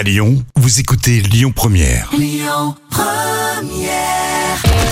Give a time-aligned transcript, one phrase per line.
[0.00, 2.10] À Lyon, vous écoutez Lyon Première.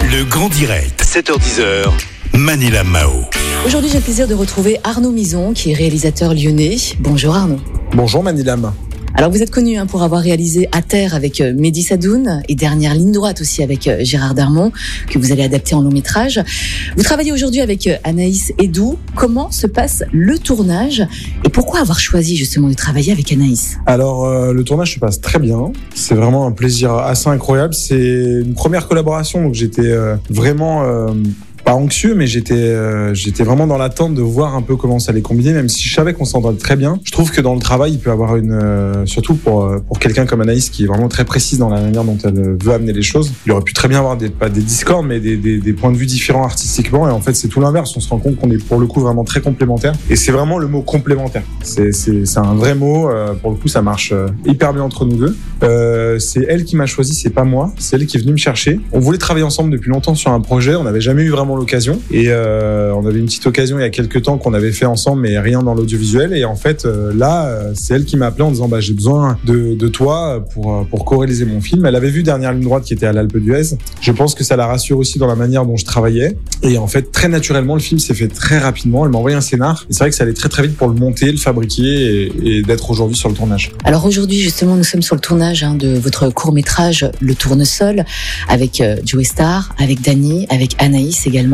[0.02, 1.90] Le grand direct, 7h10h,
[2.34, 3.24] Manila Mao.
[3.64, 6.76] Aujourd'hui, j'ai le plaisir de retrouver Arnaud Mison, qui est réalisateur lyonnais.
[6.98, 7.60] Bonjour Arnaud.
[7.94, 8.70] Bonjour Manilam.
[9.14, 12.54] Alors, vous êtes connu hein, pour avoir réalisé À Terre avec euh, Mehdi Sadoun et
[12.54, 14.70] Dernière ligne droite aussi avec euh, Gérard Darmon,
[15.08, 16.40] que vous allez adapter en long métrage.
[16.96, 18.96] Vous travaillez aujourd'hui avec euh, Anaïs Edou.
[19.16, 21.04] Comment se passe le tournage
[21.44, 23.78] et pourquoi avoir choisi justement de travailler avec Anaïs?
[23.86, 25.72] Alors le tournage se passe très bien.
[25.94, 27.74] C'est vraiment un plaisir assez incroyable.
[27.74, 29.94] C'est une première collaboration, donc j'étais
[30.30, 30.84] vraiment
[31.74, 35.22] anxieux, mais j'étais euh, j'étais vraiment dans l'attente de voir un peu comment ça allait
[35.22, 37.00] combiner, même si je savais qu'on s'entendait très bien.
[37.04, 39.98] Je trouve que dans le travail, il peut avoir une, euh, surtout pour euh, pour
[39.98, 42.92] quelqu'un comme Anaïs qui est vraiment très précise dans la manière dont elle veut amener
[42.92, 43.32] les choses.
[43.46, 45.96] Il aurait pu très bien avoir des pas des discords, mais des, des, points de
[45.96, 47.08] vue différents artistiquement.
[47.08, 47.94] Et en fait, c'est tout l'inverse.
[47.96, 49.94] On se rend compte qu'on est pour le coup vraiment très complémentaires.
[50.10, 51.42] Et c'est vraiment le mot complémentaire.
[51.62, 53.08] C'est c'est un vrai mot.
[53.42, 54.12] pour le coup, ça marche
[54.46, 56.18] hyper bien entre nous deux.
[56.18, 57.72] C'est elle qui m'a choisi, c'est pas moi.
[57.78, 58.80] C'est elle qui est venue me chercher.
[58.92, 60.74] On voulait travailler ensemble depuis longtemps sur un projet.
[60.74, 62.00] On n'avait jamais eu vraiment l'occasion.
[62.10, 64.86] Et euh, on avait une petite occasion il y a quelques temps qu'on avait fait
[64.86, 66.32] ensemble, mais rien dans l'audiovisuel.
[66.32, 68.94] Et en fait, euh, là, euh, c'est elle qui m'a appelé en disant bah j'ai
[68.94, 71.86] besoin de, toi pour pour co-réaliser mon film.
[71.86, 73.76] Elle avait vu dernière ligne droite qui était à l'Alpe d'Huez.
[74.00, 76.36] Je pense que ça la rassure aussi dans la manière dont je travaillais.
[76.62, 79.04] Et en fait, très naturellement, le film s'est fait très rapidement.
[79.04, 79.86] Elle m'a envoyé un scénar.
[79.88, 82.62] Et c'est vrai que ça allait très très vite pour le monter, le fabriquer et,
[82.62, 83.72] d'être aujourd'hui sur le tournage.
[83.84, 88.04] Alors aujourd'hui, justement, nous sommes sur le tournage hein, de votre court métrage Le Tournesol
[88.48, 91.47] avec Joey Star, avec Dany, avec Anaïs également.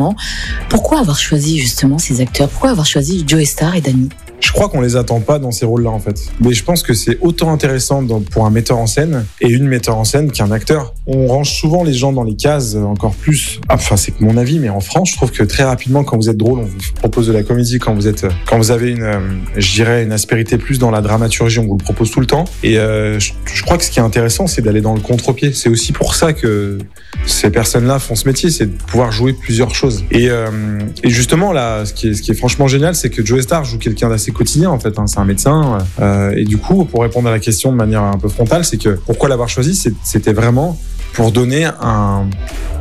[0.69, 2.49] Pourquoi avoir choisi justement ces acteurs?
[2.49, 4.09] Pourquoi avoir choisi Joey Star et Dany?
[4.41, 6.19] Je crois qu'on les attend pas dans ces rôles-là en fait.
[6.41, 9.97] Mais je pense que c'est autant intéressant pour un metteur en scène et une metteur
[9.97, 10.93] en scène qu'un acteur.
[11.07, 13.59] On range souvent les gens dans les cases encore plus.
[13.69, 16.37] Enfin, c'est mon avis, mais en France, je trouve que très rapidement, quand vous êtes
[16.37, 17.79] drôle, on vous propose de la comédie.
[17.79, 19.19] Quand vous êtes, quand vous avez une, euh,
[19.55, 22.45] je dirais, une aspérité plus dans la dramaturgie, on vous le propose tout le temps.
[22.61, 25.53] Et euh, je crois que ce qui est intéressant, c'est d'aller dans le contre-pied.
[25.53, 26.77] C'est aussi pour ça que
[27.25, 30.03] ces personnes-là font ce métier, c'est de pouvoir jouer plusieurs choses.
[30.11, 33.25] Et, euh, et justement, là, ce qui est, ce qui est franchement génial, c'est que
[33.25, 34.97] Joe Star joue quelqu'un d'assez quotidien, en fait.
[34.99, 35.07] hein.
[35.07, 35.79] c'est un médecin.
[36.01, 38.77] euh, et du coup, pour répondre à la question de manière un peu frontale, c'est
[38.77, 40.79] que pourquoi l'avoir choisi, c'était vraiment
[41.13, 42.25] pour donner un,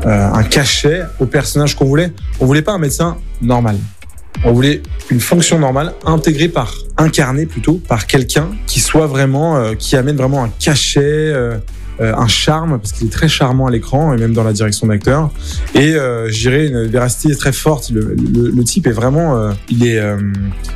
[0.07, 2.13] euh, un cachet au personnage qu'on voulait.
[2.41, 3.77] On voulait pas un médecin normal.
[4.45, 9.75] On voulait une fonction normale intégrée par, incarnée plutôt, par quelqu'un qui soit vraiment, euh,
[9.75, 11.57] qui amène vraiment un cachet, euh,
[12.01, 15.31] un charme, parce qu'il est très charmant à l'écran et même dans la direction d'acteur.
[15.75, 17.91] Et euh, je dirais une véracité très forte.
[17.91, 20.17] Le, le, le type est vraiment, euh, il est, euh,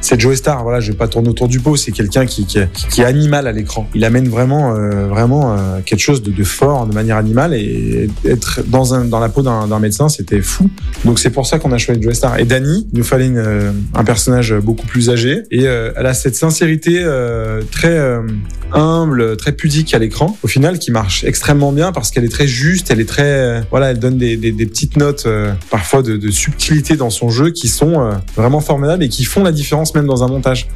[0.00, 0.62] c'est Joe Star.
[0.62, 1.76] Voilà, je vais pas tourner autour du pot.
[1.76, 3.88] C'est quelqu'un qui, qui, qui est animal à l'écran.
[3.94, 8.08] Il amène vraiment, euh, vraiment euh, quelque chose de, de fort de manière animale et
[8.24, 10.68] être dans un, dans la peau d'un médecin, c'était fou.
[11.04, 12.38] Donc c'est pour ça qu'on a choisi Joe Star.
[12.38, 16.06] Et Dani, il nous fallait une, euh, un personnage beaucoup plus âgé et euh, elle
[16.06, 18.22] a cette sincérité euh, très euh,
[18.72, 20.36] humble, très pudique à l'écran.
[20.42, 23.60] Au final, qui marche extrêmement bien parce qu'elle est très juste, elle est très, euh,
[23.70, 27.68] voilà, elle donne des, des, petites notes euh, parfois de, subtilité dans son jeu qui
[27.68, 30.68] sont euh, vraiment formidables et qui font la différence même dans un montage.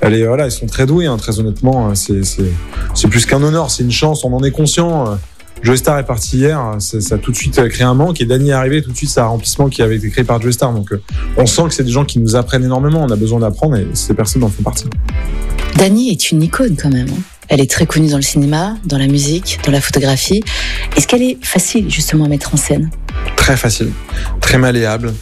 [0.00, 1.94] Elle est, voilà, elles sont très douées, hein, très honnêtement.
[1.94, 5.12] C'est, c'est, plus qu'un honneur, c'est une chance, on en est conscient.
[5.12, 5.16] euh.
[5.62, 8.26] Joe Star est parti hier, ça, ça a tout de suite créé un manque et
[8.26, 10.52] Danny est arrivé tout de suite, c'est un remplissement qui avait été créé par Joe
[10.52, 10.72] Star.
[10.72, 10.90] Donc
[11.38, 13.86] on sent que c'est des gens qui nous apprennent énormément, on a besoin d'apprendre et
[13.94, 14.84] ces personnes en font partie.
[15.76, 17.08] Dany est une icône quand même.
[17.08, 17.35] hein.
[17.48, 20.42] Elle est très connue dans le cinéma, dans la musique, dans la photographie.
[20.96, 22.90] Est-ce qu'elle est facile justement à mettre en scène?
[23.36, 23.90] Très facile,
[24.40, 25.14] très malléable,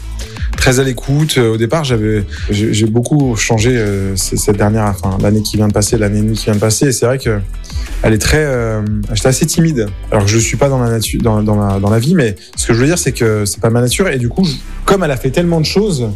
[0.57, 1.37] très à l'écoute.
[1.37, 5.73] Euh, Au départ, j'avais, j'ai beaucoup changé euh, cette dernière, enfin l'année qui vient de
[5.73, 6.87] passer, l'année et demie qui vient de passer.
[6.87, 7.41] Et c'est vrai que
[8.03, 9.87] elle est très, euh, j'étais assez timide.
[10.11, 12.37] Alors que je suis pas dans la nature, dans, dans la dans la vie, mais
[12.57, 14.09] ce que je veux dire, c'est que c'est pas ma nature.
[14.09, 14.47] Et du coup,
[14.85, 16.09] comme elle a fait tellement de choses.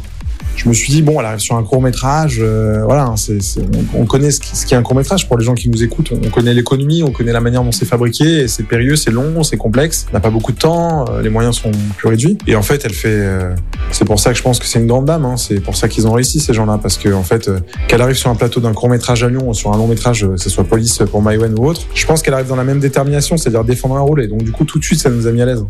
[0.59, 2.43] Je me suis dit bon, elle arrive sur un court métrage,
[2.85, 3.61] voilà, hein, c'est, c'est-
[3.95, 5.85] on, on connaît ce qui- ce qu'est un court métrage pour les gens qui nous
[5.85, 6.13] écoutent.
[6.13, 9.57] On connaît l'économie, on connaît la manière dont c'est fabriqué, c'est périlleux, c'est long, c'est
[9.57, 12.39] complexe, on n'a pas beaucoup de temps, euh, les moyens sont plus réduits.
[12.49, 13.55] Et en fait, elle fait, euh,
[13.93, 15.25] c'est pour ça que je pense que c'est une grande dame.
[15.25, 18.03] Hein, c'est pour ça qu'ils ont réussi ces gens-là, parce que en fait, euh, qu'elle
[18.03, 20.35] arrive sur un plateau d'un court métrage à Lyon, ou sur un long métrage, euh,
[20.35, 22.81] que ce soit Police pour Maïwen ou autre, je pense qu'elle arrive dans la même
[22.81, 24.23] détermination, c'est-à-dire défendre un rôle.
[24.23, 25.65] Et donc du coup, tout de suite, ça nous a mis à l'aise.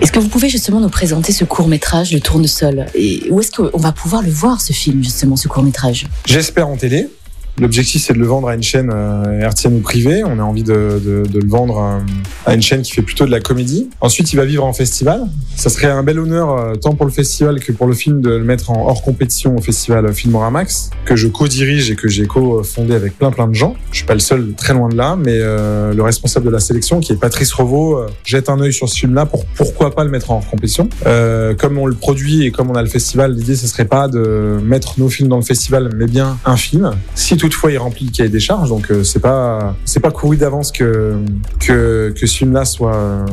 [0.00, 2.86] Est-ce que vous pouvez justement nous présenter ce court métrage, Le Tournesol?
[2.94, 6.68] Et où est-ce qu'on va pouvoir le voir ce film justement, ce court métrage J'espère
[6.68, 7.08] en télé.
[7.60, 10.24] L'objectif, c'est de le vendre à une chaîne euh, hertzienne ou privée.
[10.24, 12.00] On a envie de, le vendre
[12.46, 13.90] à une chaîne qui fait plutôt de la comédie.
[14.00, 15.26] Ensuite, il va vivre en festival.
[15.56, 18.30] Ça serait un bel honneur euh, tant pour le festival que pour le film de
[18.30, 22.94] le mettre en hors compétition au festival Filmoramax que je co-dirige et que j'ai co-fondé
[22.94, 23.76] avec plein plein de gens.
[23.90, 26.60] Je suis pas le seul, très loin de là, mais euh, le responsable de la
[26.60, 30.04] sélection, qui est Patrice Revaux, euh, jette un œil sur ce film-là pour pourquoi pas
[30.04, 30.88] le mettre en hors compétition.
[31.58, 34.58] Comme on le produit et comme on a le festival, l'idée ce serait pas de
[34.62, 36.92] mettre nos films dans le festival, mais bien un film.
[37.14, 40.36] Si toutefois il remplit le cahier des charges, donc euh, c'est pas c'est pas couru
[40.36, 41.16] d'avance que
[41.58, 43.26] que que ce film-là soit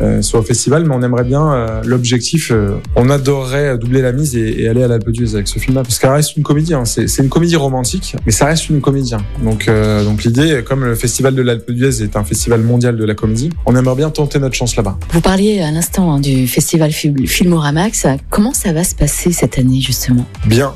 [0.00, 2.50] euh, soit au festival, mais on aimerait bien euh, l'objectif.
[2.50, 5.82] euh, on adorerait doubler la mise et, et aller à l'Alpe d'Huez avec ce film-là,
[5.82, 6.74] parce que ça reste une comédie.
[6.74, 6.84] Hein.
[6.84, 9.14] C'est une comédie romantique, mais ça reste une comédie.
[9.14, 9.24] hein.
[9.42, 9.68] Donc
[10.04, 13.50] donc l'idée, comme le festival de l'Alpe d'Huez est un festival mondial de la comédie,
[13.66, 14.98] on aimerait bien tenter notre chance là-bas.
[15.12, 18.06] Vous parliez à l'instant hein, du festival Fil- Filmoramax.
[18.30, 20.26] Comment ça va se passer cette année justement?
[20.46, 20.74] Bien,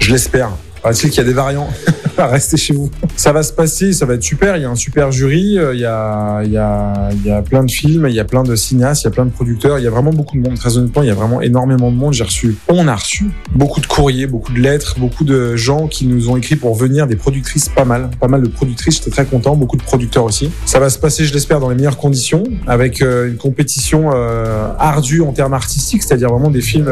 [0.00, 0.50] je l'espère.
[0.82, 1.68] Paraît-il qu'il y a des variants
[2.18, 2.90] à rester chez vous.
[3.16, 4.56] Ça va se passer, ça va être super.
[4.56, 7.30] Il y a un super jury, euh, il y a, il y a, il y
[7.30, 9.30] a plein de films, il y a plein de cinéastes, il y a plein de
[9.30, 9.78] producteurs.
[9.78, 10.58] Il y a vraiment beaucoup de monde.
[10.58, 12.12] Très honnêtement, il y a vraiment énormément de monde.
[12.12, 16.06] J'ai reçu, on a reçu beaucoup de courriers, beaucoup de lettres, beaucoup de gens qui
[16.06, 18.96] nous ont écrit pour venir, des productrices pas mal, pas mal de productrices.
[18.96, 20.50] J'étais très content, beaucoup de producteurs aussi.
[20.66, 24.68] Ça va se passer, je l'espère, dans les meilleures conditions, avec euh, une compétition euh,
[24.78, 26.90] ardue en termes artistiques, c'est-à-dire vraiment des films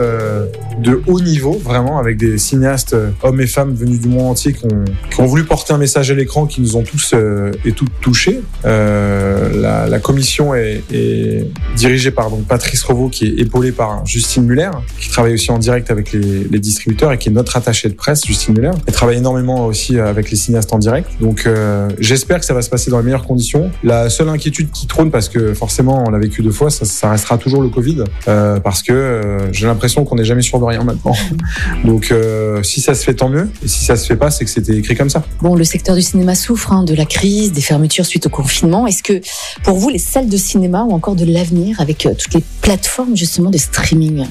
[0.78, 4.64] de haut niveau, vraiment, avec des cinéastes, hommes et femmes venus du monde entier, qui
[4.66, 7.72] ont, qui ont voulu porter un message à l'écran, qui nous ont tous euh, et
[7.72, 8.40] toutes touchés.
[8.64, 11.46] Euh, la, la commission est, est
[11.76, 14.70] dirigée par donc Patrice Revaux, qui est épaulé par Justine Muller,
[15.00, 17.94] qui travaille aussi en direct avec les, les distributeurs et qui est notre attaché de
[17.94, 18.70] presse, Justine Muller.
[18.86, 21.10] Elle travaille énormément aussi avec les cinéastes en direct.
[21.20, 23.70] Donc euh, j'espère que ça va se passer dans les meilleures conditions.
[23.82, 27.10] La seule inquiétude qui trône, parce que forcément on l'a vécu deux fois, ça, ça
[27.10, 30.64] restera toujours le Covid, euh, parce que euh, j'ai l'impression qu'on n'est jamais sûr de
[30.64, 31.14] rien maintenant.
[31.84, 33.48] Donc euh, si ça se fait, tant mieux.
[33.64, 35.24] Et si ça se fait pas, c'est que c'était écrit comme ça.
[35.40, 38.86] Bon, le secteur du cinéma souffre hein, de la crise, des fermetures suite au confinement.
[38.86, 39.22] Est-ce que
[39.64, 43.16] pour vous, les salles de cinéma ont encore de l'avenir avec euh, toutes les plateformes
[43.16, 44.26] justement de streaming?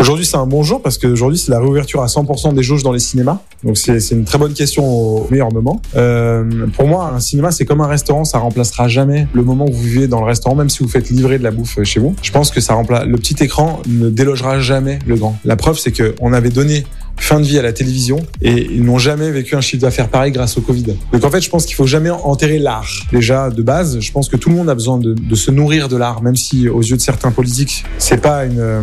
[0.00, 2.92] Aujourd'hui, c'est un bon jour parce qu'aujourd'hui, c'est la réouverture à 100% des jauges dans
[2.92, 3.40] les cinémas.
[3.64, 5.82] Donc, c'est une très bonne question au meilleur moment.
[5.94, 8.24] Euh, pour moi, un cinéma, c'est comme un restaurant.
[8.24, 11.10] Ça remplacera jamais le moment où vous vivez dans le restaurant, même si vous faites
[11.10, 12.16] livrer de la bouffe chez vous.
[12.22, 15.36] Je pense que ça remplace, le petit écran ne délogera jamais le grand.
[15.44, 16.86] La preuve, c'est que on avait donné
[17.16, 20.32] fin de vie à la télévision et ils n'ont jamais vécu un chiffre d'affaires pareil
[20.32, 20.96] grâce au Covid.
[21.12, 22.88] Donc en fait, je pense qu'il faut jamais enterrer l'art.
[23.12, 25.96] Déjà de base, je pense que tout le monde a besoin de, se nourrir de
[25.96, 28.82] l'art, même si aux yeux de certains politiques, c'est pas euh,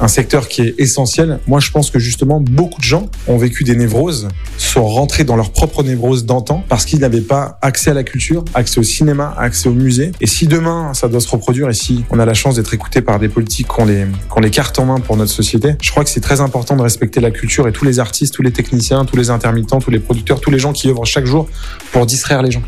[0.00, 1.38] un secteur qui est essentiel.
[1.46, 5.36] Moi, je pense que justement, beaucoup de gens ont vécu des névroses, sont rentrés dans
[5.36, 9.34] leur propre névrose d'antan parce qu'ils n'avaient pas accès à la culture, accès au cinéma,
[9.38, 10.12] accès au musée.
[10.20, 13.02] Et si demain ça doit se reproduire et si on a la chance d'être écouté
[13.02, 15.74] par des politiques qui ont les, qui ont les cartes en main pour notre société,
[15.80, 18.52] je crois que c'est très important de respecter la culture tous les artistes, tous les
[18.52, 21.48] techniciens, tous les intermittents, tous les producteurs, tous les gens qui œuvrent chaque jour
[21.92, 22.62] pour distraire les gens.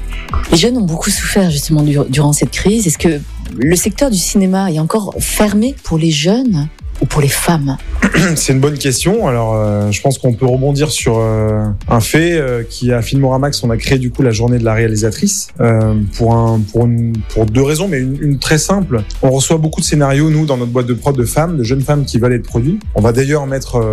[0.50, 2.86] Les jeunes ont beaucoup souffert justement du- durant cette crise.
[2.86, 3.20] Est-ce que
[3.56, 6.68] le secteur du cinéma est encore fermé pour les jeunes?
[7.00, 7.76] Ou pour les femmes
[8.36, 9.26] C'est une bonne question.
[9.26, 13.62] Alors, euh, je pense qu'on peut rebondir sur euh, un fait euh, qui à Filmoramax,
[13.64, 17.16] on a créé du coup la journée de la réalisatrice euh, pour un pour une,
[17.30, 19.02] pour deux raisons, mais une, très simple.
[19.22, 21.80] On reçoit beaucoup de scénarios nous dans notre boîte de prod de femmes, de jeunes
[21.80, 22.78] femmes qui veulent être produits.
[22.94, 23.84] On va d'ailleurs mettre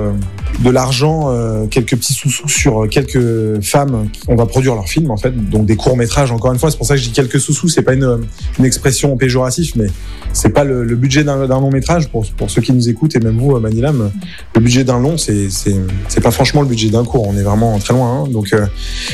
[0.60, 1.32] de l'argent,
[1.70, 4.10] quelques petits sous-sous sur quelques femmes.
[4.28, 6.32] On va produire leurs films en fait, donc des courts métrages.
[6.32, 7.70] Encore une fois, c'est pour ça que je dis quelques sous-sous.
[7.70, 8.22] C'est pas une,
[8.60, 9.88] une expression péjorative, mais
[10.34, 13.20] c'est pas le, le budget d'un long métrage pour pour ceux qui nous écoutent et
[13.20, 14.12] même vous, Manilam
[14.56, 15.50] le budget d'un long, c'est
[16.22, 17.28] pas franchement le budget d'un court.
[17.28, 18.24] On est vraiment très loin.
[18.24, 18.28] hein.
[18.30, 18.66] Donc, euh,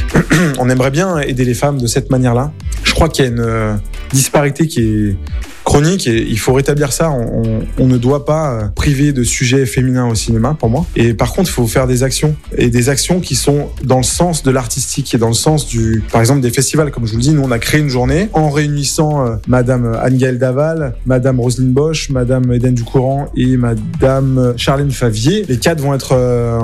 [0.60, 2.52] on aimerait bien aider les femmes de cette manière-là.
[2.84, 3.74] Je crois qu'il y a une euh,
[4.12, 5.18] disparité qui est
[5.68, 7.12] chronique et il faut rétablir ça.
[7.12, 10.86] On, ne doit pas euh, priver de sujets féminins au cinéma, pour moi.
[10.96, 14.04] Et par contre, il faut faire des actions et des actions qui sont dans le
[14.04, 16.90] sens de l'artistique et dans le sens du, par exemple, des festivals.
[16.92, 19.98] Comme je vous le dis, nous on a créé une journée en réunissant euh, Madame
[20.02, 25.46] Anne-Gaëlle Daval, Madame Roselyne Bosch, Madame Eden Ducourant et Madame Charlène Favier.
[25.50, 26.60] Les quatre vont être euh,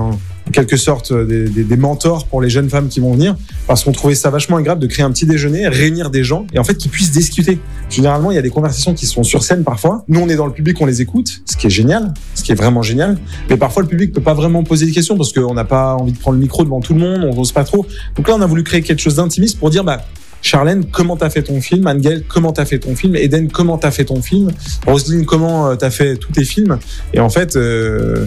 [0.48, 3.36] en quelque sorte euh, des, des- des mentors pour les jeunes femmes qui vont venir
[3.68, 6.60] parce qu'on trouvait ça vachement agréable de créer un petit déjeuner, réunir des gens et
[6.60, 7.60] en fait qu'ils puissent discuter.
[7.90, 10.04] Généralement, il y a des conversations qui sont sur scène parfois.
[10.08, 12.52] Nous, on est dans le public, on les écoute, ce qui est génial, ce qui
[12.52, 13.18] est vraiment génial.
[13.50, 16.12] Mais parfois, le public peut pas vraiment poser des questions parce qu'on n'a pas envie
[16.12, 17.86] de prendre le micro devant tout le monde, on n'ose pas trop.
[18.16, 20.04] Donc là, on a voulu créer quelque chose d'intimiste pour dire, bah,
[20.44, 21.88] Charlène, comment t'as fait ton film?
[21.88, 23.16] Angel, comment t'as fait ton film?
[23.16, 24.52] Eden, comment t'as fait ton film?
[24.86, 26.78] Roselyne, comment euh, t'as fait tous tes films?
[27.14, 28.26] Et en fait, euh,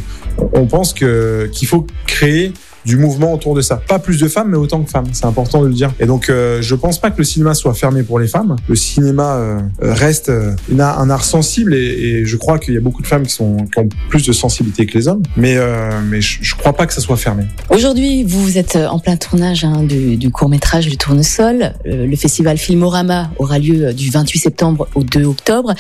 [0.55, 2.53] on pense que qu'il faut créer
[2.87, 3.77] du mouvement autour de ça.
[3.89, 5.09] Pas plus de femmes, mais autant que femmes.
[5.13, 5.93] C'est important de le dire.
[5.99, 8.57] Et donc, euh, je pense pas que le cinéma soit fermé pour les femmes.
[8.69, 12.81] Le cinéma euh, reste euh, un art sensible et, et je crois qu'il y a
[12.81, 15.23] beaucoup de femmes qui, sont, qui ont plus de sensibilité que les hommes.
[15.37, 17.45] Mais, euh, mais je, je crois pas que ça soit fermé.
[17.71, 21.75] Aujourd'hui, vous êtes en plein tournage hein, du, du court-métrage du Tournesol.
[21.87, 25.75] Euh, le festival Filmorama aura lieu du 28 septembre au 2 octobre.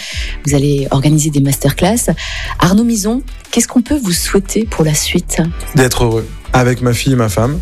[0.44, 2.10] Vous allez organiser des masterclass.
[2.58, 5.40] Arnaud Mison, qu'est-ce qu'on peut vous souhaiter pour la suite?
[5.76, 6.26] D'être heureux
[6.58, 7.60] avec ma fille et ma femme.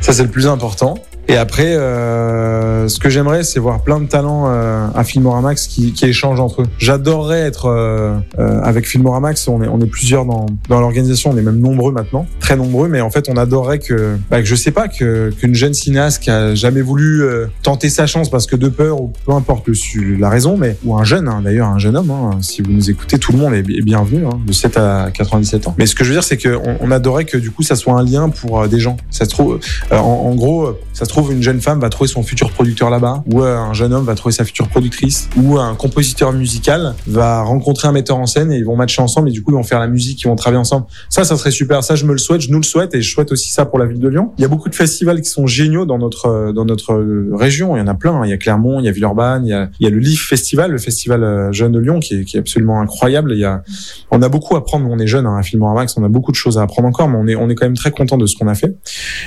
[0.00, 0.94] Ça, c'est le plus important.
[1.28, 5.92] Et après, euh, ce que j'aimerais, c'est voir plein de talents euh, à Filmoramax qui,
[5.92, 6.66] qui échangent entre eux.
[6.78, 9.46] J'adorerais être euh, euh, avec Filmoramax.
[9.46, 11.30] On est, on est plusieurs dans, dans l'organisation.
[11.30, 12.88] On est même nombreux maintenant, très nombreux.
[12.88, 16.20] Mais en fait, on adorerait que, bah, que je sais pas, que qu'une jeune cinéaste
[16.22, 19.68] qui a jamais voulu euh, tenter sa chance parce que de peur ou peu importe
[19.68, 22.10] le, la raison, mais ou un jeune, hein, d'ailleurs un jeune homme.
[22.10, 25.68] hein, si vous nous écoutez, tout le monde est, bienvenu, hein, de 7 à 97
[25.68, 25.74] ans.
[25.78, 27.94] Mais ce que je veux dire, c'est qu'on on adorait que du coup, ça soit
[27.94, 28.96] un lien pour euh, des gens.
[29.10, 29.60] Ça se trouve,
[29.92, 33.42] en, en gros, ça trouve une jeune femme va trouver son futur producteur là-bas, ou
[33.42, 37.88] euh, un jeune homme va trouver sa future productrice, ou un compositeur musical va rencontrer
[37.88, 39.80] un metteur en scène et ils vont matcher ensemble et du coup ils vont faire
[39.80, 40.86] la musique, ils vont travailler ensemble.
[41.08, 41.84] Ça, ça serait super.
[41.84, 43.78] Ça, je me le souhaite, je nous le souhaite et je souhaite aussi ça pour
[43.78, 44.32] la ville de Lyon.
[44.38, 47.30] Il y a beaucoup de festivals qui sont géniaux dans notre euh, dans notre euh,
[47.34, 47.76] région.
[47.76, 48.12] Il y en a plein.
[48.14, 48.22] hein.
[48.24, 49.98] Il y a Clermont, il y a Villeurbanne, il y a, il y a le
[49.98, 53.32] LIF Festival, le festival jeune de Lyon qui est, qui est absolument incroyable.
[53.32, 53.62] Il y a,
[54.10, 54.86] on a beaucoup à apprendre.
[54.90, 57.08] On est jeune, hein, à Film Max, on a beaucoup de choses à apprendre encore,
[57.08, 58.76] mais on est on est quand même très content de ce qu'on a fait.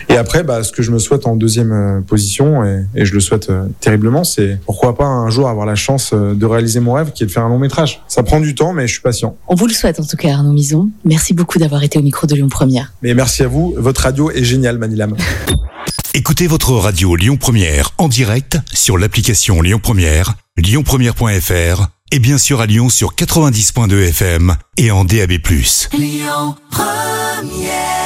[0.09, 3.13] Et après, bah, ce que je me souhaite en deuxième euh, position, et, et je
[3.13, 6.79] le souhaite euh, terriblement, c'est pourquoi pas un jour avoir la chance euh, de réaliser
[6.79, 8.01] mon rêve, qui est de faire un long métrage.
[8.07, 9.35] Ça prend du temps, mais je suis patient.
[9.47, 10.89] On vous le souhaite en tout cas, Arnaud Mison.
[11.05, 12.93] Merci beaucoup d'avoir été au micro de Lyon Première.
[13.01, 13.73] Mais merci à vous.
[13.77, 15.15] Votre radio est géniale, Manilam.
[16.15, 22.61] Écoutez votre radio Lyon Première en direct sur l'application Lyon Première, lyonpremière.fr et bien sûr
[22.61, 25.31] à Lyon sur 90.2 FM et en DAB+.
[25.97, 28.02] Lyon Première